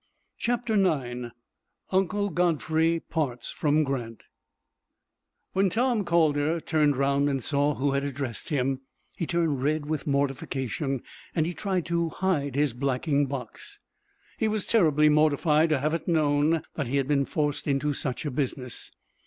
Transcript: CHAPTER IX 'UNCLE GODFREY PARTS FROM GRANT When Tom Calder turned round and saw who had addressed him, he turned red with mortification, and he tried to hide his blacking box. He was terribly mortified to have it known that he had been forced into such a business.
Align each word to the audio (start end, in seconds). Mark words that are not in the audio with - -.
CHAPTER 0.39 0.73
IX 0.83 1.31
'UNCLE 1.91 2.31
GODFREY 2.31 3.01
PARTS 3.01 3.51
FROM 3.51 3.83
GRANT 3.83 4.23
When 5.53 5.69
Tom 5.69 6.05
Calder 6.05 6.59
turned 6.59 6.97
round 6.97 7.29
and 7.29 7.43
saw 7.43 7.75
who 7.75 7.91
had 7.91 8.03
addressed 8.03 8.49
him, 8.49 8.81
he 9.15 9.27
turned 9.27 9.61
red 9.61 9.85
with 9.85 10.07
mortification, 10.07 11.03
and 11.35 11.45
he 11.45 11.53
tried 11.53 11.85
to 11.85 12.09
hide 12.09 12.55
his 12.55 12.73
blacking 12.73 13.27
box. 13.27 13.79
He 14.39 14.47
was 14.47 14.65
terribly 14.65 15.07
mortified 15.07 15.69
to 15.69 15.77
have 15.77 15.93
it 15.93 16.07
known 16.07 16.63
that 16.73 16.87
he 16.87 16.97
had 16.97 17.07
been 17.07 17.25
forced 17.25 17.67
into 17.67 17.93
such 17.93 18.25
a 18.25 18.31
business. 18.31 18.91